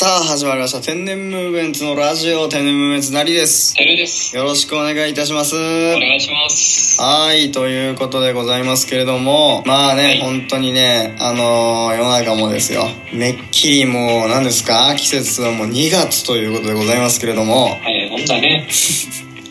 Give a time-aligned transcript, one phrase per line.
[0.00, 0.80] さあ始まりました。
[0.80, 3.74] 天然ムーブメンツのラジオ天然ムーブメンツなりです。
[3.74, 4.36] てるです。
[4.36, 5.56] よろしくお願いいたします。
[5.56, 7.02] お願いします。
[7.02, 10.20] はいということでございますけれどもまあね、はい。
[10.20, 12.84] 本当にねあのー世の中もですよ。
[13.12, 14.94] めっきりもう何ですか？
[14.96, 17.64] 季節はもう2月ということでございますけれども。
[17.64, 18.68] はい、ほんだね。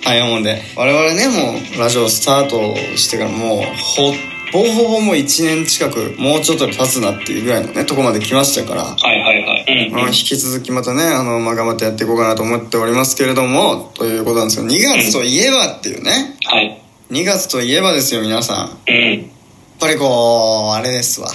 [0.06, 0.62] はい思うんで。
[0.78, 4.14] 我々ねもうラジオスタートしてからもうほ
[4.54, 8.84] ぼほぼもう1年近くもうちょっとで経つなっていうぐらいのねとこまで来ましたから。
[8.86, 9.37] はいはいはい。
[9.68, 16.82] うん、まあ、引き続きまたね、あの、まあ、頑張ってやっていこうかなと思っておりますけれども、ということなんですけど、2月といえばっていうね、はい。
[17.12, 18.58] 2月といえばですよ、皆さん。
[18.58, 19.32] やっうん。
[19.80, 21.30] ぱりこう、あれですわ。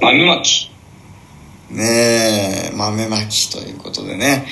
[0.00, 0.70] 豆まき。
[1.70, 4.46] ねえ、豆まきということでね。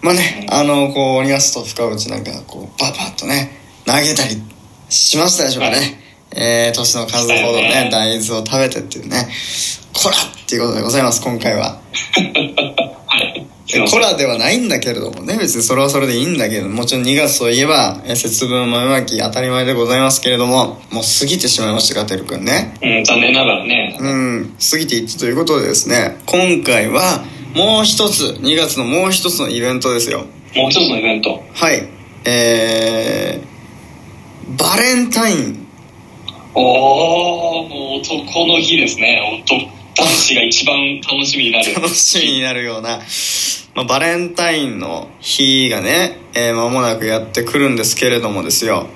[0.00, 4.40] まあね、あの、こう、2月と深内なんか、こう、パパッとね、投げたり
[4.88, 5.76] しましたでしょうかね。
[5.76, 6.00] はい
[6.32, 9.28] えー、年の数ほどね、大豆を食べてっていうね、
[9.92, 11.80] こらっていうことでございます、今回は。
[13.06, 13.46] はい。
[13.90, 23.96] コラではないんだけれどもね別にそれはそれでいいんだけどもちろん2月といえばえー節分豆まき当たり前でございますけれどももう過ぎてしまいましたかてるくんねうん、残念ながらね。
[24.00, 27.24] うん過ぎていったということでですね今回は
[27.54, 31.40] もう一つ2月のもう一つのイベントですよもう一つのイベント。
[31.54, 31.88] はい
[32.24, 35.66] えー、バレンタイン
[36.54, 39.20] おー、もう男の日ですね。
[39.48, 41.74] 男男子が一番楽しみになる。
[41.74, 43.00] 楽しみになるような、
[43.74, 48.86] まあ、バレンタインの日がね、えー間もなくやってくるんですけれどもですよ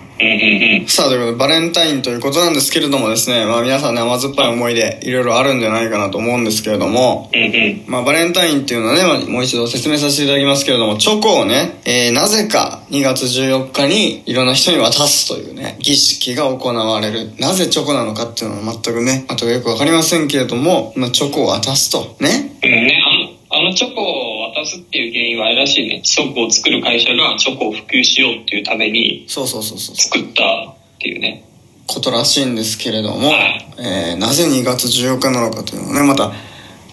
[0.86, 7.40] さあ、ということで、バレンタインということなんですけれどもですね、まあ皆さんね、甘酸っぱい思い出、いろいろあるんじゃないかなと思うんですけれども、うん。
[7.40, 7.84] うんうん。
[7.86, 17.32] まあバレンタインっていうのはね、まあもう一度説明させていただきますけれども、チョコをね、えーなぜか2月14日にいろんな人に渡すというね、儀式が行われる。
[17.38, 22.16] なぜチョコなのかっていうのは全くね、あとよくわかりませんけれども、まあチョコを渡すと。
[22.20, 22.56] ね。
[22.62, 23.02] うんね、
[23.50, 26.02] あの、あのチョコを渡すっていう原因はあれらしいね。
[26.02, 29.96] チョコを作る会社がチョコを普及しようっていうためにそうそうそうそう。
[29.96, 31.44] 作ったっていうね。
[31.86, 36.32] ことらしいんですけれども、はいえーなぜ2月14日なのかというのはねまた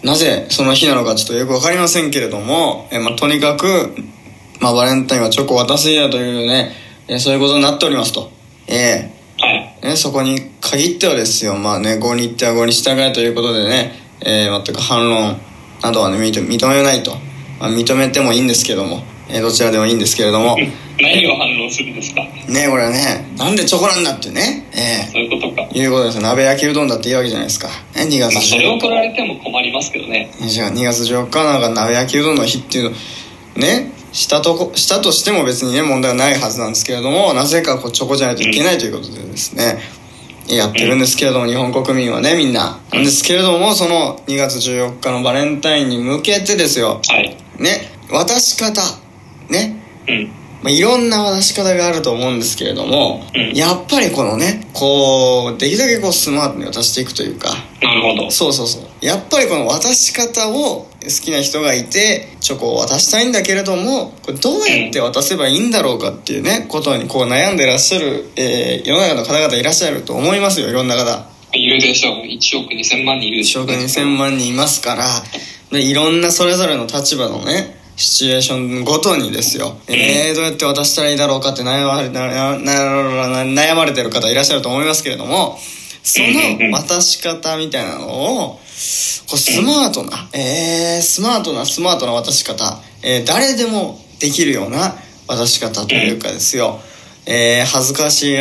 [0.04, 3.94] なぜその日なのかちょっとよく分かりませんけれども、えーまあ、とにかく、
[4.60, 6.72] まあ、バレンタインはチョコを渡す日だというね、
[7.08, 8.30] えーそういうことになっておりますと。
[8.68, 9.10] え
[9.40, 9.76] はい。
[9.80, 15.38] ーね、そこに限ってはですよまあね5に行っては5に従えということでね、えー全く反論
[15.82, 17.12] などはね認認めないと、
[17.62, 20.56] まあ、認めてもいいんですけども、えーどちらでもいいんですけれども
[21.00, 22.20] 何を反論するんですか？
[22.48, 25.68] ねこれはねなんでチョコなんだってねえーそういうことか。
[25.72, 27.68] いうことですよ鍋焼きうどんだっていいわけじゃないですか。
[27.94, 30.28] ね、2月まあ、それを14取られても困りますけどね。
[30.40, 30.50] 日。
[30.50, 32.90] じゃあ2月14日なんか鍋焼きうどんの日っていうの、
[33.56, 39.78] ね、したとこ、したとしても別にね、問題はないはずなんですけれども、なぜかこうチョコじゃないといけないということでですね、
[40.48, 42.78] やってるんですけれども、日本国民はね、みんな。
[42.92, 47.36] なんですけれども、その2月14日のバレンタインに向けてですよ、はい。
[47.62, 48.82] ね、渡し方、
[49.48, 49.76] ね、
[50.08, 50.30] うん。
[50.62, 57.50] まあ、いろんな渡し方があると思うんですけれども、うんやっぱりこのね、こう、できるだけこうスマートに渡していくというか、
[57.82, 58.30] なるほど。
[58.30, 58.82] そうそうそう。
[59.04, 60.88] やっぱりこの渡し方を好
[61.22, 71.26] きな人がいて、チョコを渡したいんだけれども、これどうやって渡せばいいんだろうかっていうね、ことにこう悩んでらっしゃる、えー世の中の方々いらっしゃると思いますよ、いろんな方。
[71.52, 72.22] いるでしょう。
[72.24, 75.04] 1億2000万人いるでし1ょう、億2000万人いますから、
[75.72, 85.58] でいろんなそれぞれの立場のね、シチュエーションごとにですよ、えー、どうやって渡したらいいだろうかって悩まれ悩まれてる方いらっしゃると思いますけれども、
[86.02, 88.60] その渡し方みたいなのを、こ
[89.34, 94.94] うスマートな、えー、スマートなスマートな渡し方、えー誰でもできるような
[95.26, 96.80] 渡し方というかですよ、
[97.24, 98.36] えー恥ずかし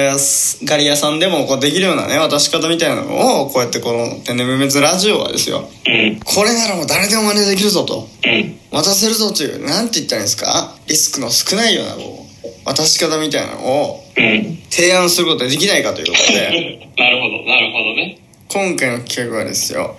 [0.65, 6.19] がり屋さんでもこうできるようなね、渡し方みたいなのを、こうやってこの天然無滅ラジオはですよ、うん。
[6.25, 8.59] これならもう誰でも真似できるぞと、うん。
[8.71, 10.75] 渡せるぞという、なんて言ったらいいんですか？
[10.87, 14.57] リスクの少ないようなこう、渡し方みたいなのをうん。
[14.71, 18.17] 提案することができないかということで、 なるほど、なるほどね。
[18.47, 19.95] 今回の企画はですよ、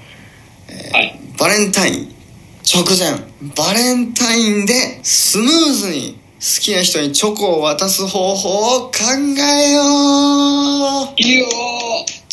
[0.93, 1.19] はい。
[1.39, 2.15] バレンタイン
[2.75, 3.13] 直前
[3.57, 8.93] バレンタインでスムーズに好きな人にチョコを渡す方法を考
[9.39, 9.83] えよ
[11.09, 11.15] う。
[11.17, 11.47] いいよ。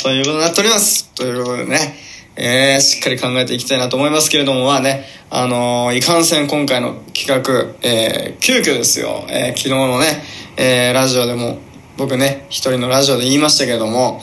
[0.01, 1.13] ということになっております。
[1.13, 1.93] ということでね、
[2.35, 10.23] えー、しっかり考えていきたいなと思いますけれどもまあねあのーいかんせん今回の企画、えー、急遽ですよ、えー昨日のね、
[10.57, 11.59] えーラジオでも
[11.97, 14.21] 僕ね一人のラジオで言いましたけれども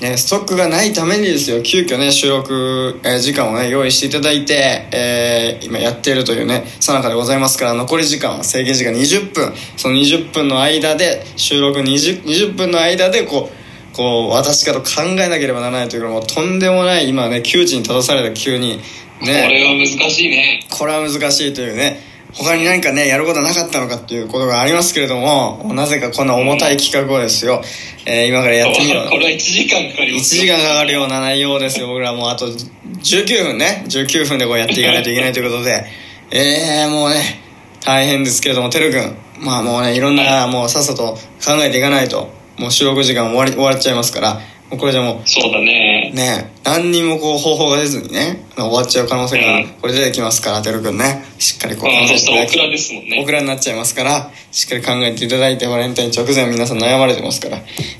[0.00, 18.78] えーストックがないためにですよ急遽ね収録、えー時間をね用意していただいて、えー今やっているというねさなかでございますから残り時間は制限時間20分その20分の間で収録 20, 20分の間でこうこう渡し方を考えなければならないというかもうとんでもない今ね窮地に立たされた急に
[19.18, 20.66] これは難しいね。
[20.70, 22.00] これは難しいというね
[22.38, 27.62] 他に何かねやることなかったのかっていうことがありますけれどもなぜかこんな重たい企画をですよ、
[28.04, 29.08] えー今からやってみよう。
[29.08, 32.26] これは1時間かかり1ます時間かかるような内容ですよ僕らも。
[32.26, 33.84] うあと19分ね。
[33.88, 35.86] 19分でこうやっていかないといけないということで。
[36.30, 37.40] えー、もうね
[37.84, 39.44] 大変ですけれどもてるくん。
[39.44, 42.34] まあもうねいろんなもうさっさと考えていかないと。
[42.58, 44.40] もう収録時間終わり終わっちゃいますから
[44.70, 46.10] もうこれじゃもそうだね。
[46.12, 46.16] う。
[46.16, 46.52] ね。
[46.64, 49.68] 何にもこう方法が出ずにね終わっちゃう可能性がうん。
[49.80, 51.24] これ出てきますからてるくんね。
[51.38, 53.20] しっかりこうまあ、考えててオクラですもんね。
[53.22, 57.58] オクラになっちゃいますからしっかり考えていただいてバレンタイン直前皆さん悩まれてますから。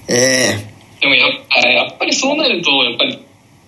[0.08, 3.26] えでもやっぱやっぱりそうなると、やっぱり、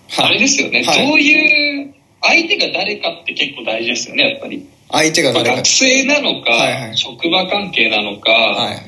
[0.09, 1.07] ー、あれですよね、はい。
[1.07, 4.67] どういう、相手が誰かって結構大事ですよね、やっぱり。
[4.91, 5.57] 相手が誰か。
[5.57, 6.97] 学生なのか、はいはい。
[6.97, 8.88] 職場関係なのか、はい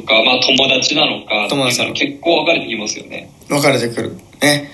[0.00, 1.92] とか、まあ友達なのか、友達なの。
[1.94, 3.30] 結構分かれてきますよね。
[3.48, 4.16] 分かれてくる。
[4.40, 4.70] ね。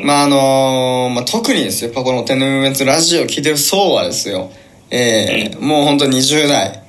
[0.00, 0.06] うん。
[0.06, 1.88] まああのーまあ、特にですよ。
[1.88, 4.50] やっぱこの「天然滅ラジオ」聞いてる層はですよ。
[4.90, 6.82] えーもう本当に20代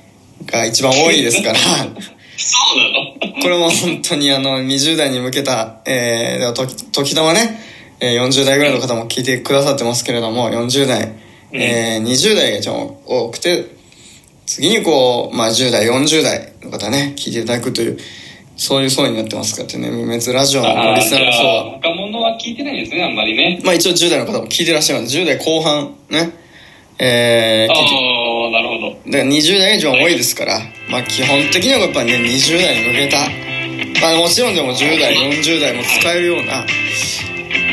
[0.46, 1.58] が一番多いですから。
[2.36, 3.36] そうなの？
[3.42, 7.60] これも本当にあの20代に向けた、えー、時時たまね、
[8.00, 11.12] えー40代ぐらいの方も聞いてくださってますけれども40代、
[11.52, 13.64] えー20代が一番多くて
[14.50, 17.98] 次にこう、まあ、10代40代の方ね聞いていただくという
[18.56, 21.60] そういう層になってますからってね無滅ラジオのリスナーの層は。
[21.62, 23.60] あ、若者は聞いてないですね、あんまりね。
[23.64, 25.16] まあ一応10代の方も聞いてらっしゃいます。
[25.16, 26.32] 10代後半ね。
[26.98, 29.10] えー、ああ、なるほど。
[29.10, 30.58] だから20代が一番多いですから、
[30.90, 33.18] まあ基本的にはやっぱりね、20代に向けた、
[34.02, 36.66] まあもちろんでも10代、40代も使えるような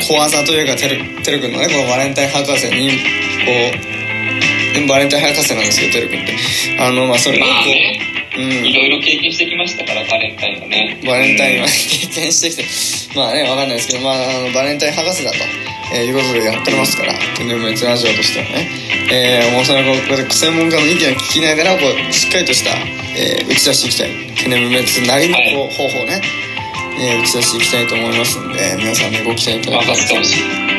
[0.00, 3.97] 小技というか、てる、てるくんのね、このバレンタイン博士に、こう、
[4.88, 6.34] バレンタイン博士なんですよ、てるくんって。
[6.78, 8.00] あの、まあそれをこまあね、
[8.36, 8.74] う、ういん。
[8.74, 10.98] ろいろ経験してきましたから、バレンタインはね。
[11.06, 12.64] バレンタインはうん経験してきて、
[13.18, 15.36] まあね、わかんないですけど、まあ、あの、バレンタイン博士だと、
[15.94, 18.68] えーいうことでやっておりますから、天然滅ラジオとしてはね。
[19.10, 22.70] えー、もうその、こう、専門家の意見を聞きながら、こう、しっかりとした、
[23.16, 24.10] えー打ち出していきたい。
[24.36, 26.20] 天然滅なりの、こう、方法をね、
[27.00, 30.77] えー打ち出していきたいと思いますんで、皆さんね、ご期待いただけたら任せてほしい。